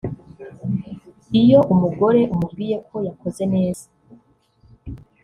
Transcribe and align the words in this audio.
iyo 1.41 1.59
umugore 1.73 2.21
umubwiye 2.33 2.77
ko 2.89 2.95
yakoze 3.07 3.43
neza 3.53 3.85